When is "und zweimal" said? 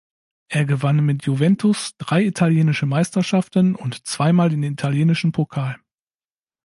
3.75-4.49